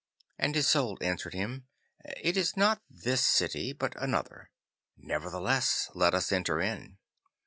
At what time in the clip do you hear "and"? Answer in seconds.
0.39-0.55